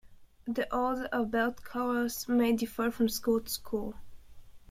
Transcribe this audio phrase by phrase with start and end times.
[0.45, 3.93] The order of belt colours may differ from school to school.